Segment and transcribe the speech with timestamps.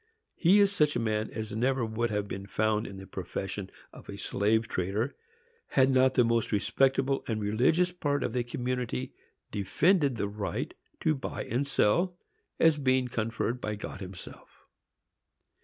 [0.35, 4.09] He is such a man as never would have been found in the profession of
[4.09, 5.15] a slave trader,
[5.67, 9.13] had not the most respectable and religious part of the community
[9.51, 12.17] defended the right to buy and sell,
[12.59, 14.65] as being conferred by God himself.